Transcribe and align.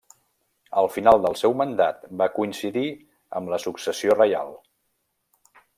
El 0.81 0.87
final 0.93 1.21
del 1.25 1.37
seu 1.41 1.53
mandat 1.59 2.01
va 2.23 2.29
coincidir 2.39 2.87
amb 3.41 3.55
la 3.55 3.63
successió 3.69 4.21
reial. 4.21 4.53